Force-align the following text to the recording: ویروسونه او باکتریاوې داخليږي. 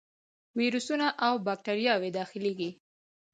ویروسونه 0.59 1.07
او 1.25 1.33
باکتریاوې 1.45 2.09
داخليږي. 2.17 2.69